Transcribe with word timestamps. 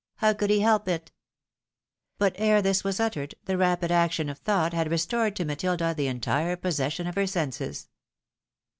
How 0.15 0.33
could 0.33 0.49
he 0.49 0.61
help 0.61 0.87
it?" 0.87 1.11
But 2.17 2.33
ere 2.39 2.59
this 2.63 2.83
was 2.83 2.99
uttered, 2.99 3.35
the 3.45 3.55
rapid 3.55 3.91
action 3.91 4.29
of 4.29 4.39
thought 4.39 4.73
had 4.73 4.89
restored 4.89 5.35
to 5.35 5.45
Matilda 5.45 5.93
the 5.95 6.07
entire 6.07 6.55
possession 6.55 7.05
of 7.05 7.13
her 7.13 7.27
senses. 7.27 7.87